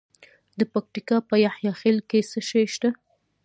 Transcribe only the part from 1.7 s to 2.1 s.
خیل